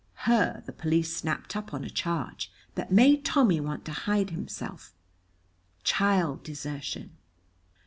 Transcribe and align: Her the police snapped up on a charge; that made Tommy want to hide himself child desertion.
Her 0.25 0.63
the 0.65 0.71
police 0.73 1.15
snapped 1.15 1.55
up 1.55 1.75
on 1.75 1.83
a 1.83 1.89
charge; 1.91 2.51
that 2.73 2.91
made 2.91 3.23
Tommy 3.23 3.59
want 3.59 3.85
to 3.85 3.91
hide 3.91 4.31
himself 4.31 4.95
child 5.83 6.41
desertion. 6.43 7.17